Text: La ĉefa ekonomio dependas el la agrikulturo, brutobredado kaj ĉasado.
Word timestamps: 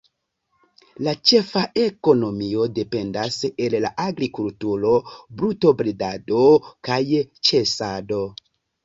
La 1.07 1.11
ĉefa 1.31 1.61
ekonomio 1.81 2.65
dependas 2.77 3.37
el 3.65 3.75
la 3.85 3.91
agrikulturo, 4.05 4.95
brutobredado 5.43 6.41
kaj 6.91 6.99
ĉasado. 7.51 8.25